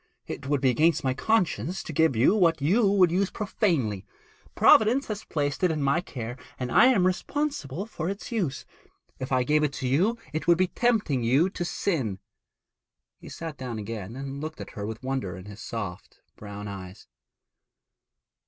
[0.25, 4.03] 'It would be against my conscience to give you what you would use profanely.
[4.55, 8.65] Providence has placed it in my care, and I am responsible for its use.
[9.19, 12.17] If I gave it to you it would be tempting you to sin.'
[13.19, 17.07] He sat down again and looked at her with wonder in his soft brown eyes.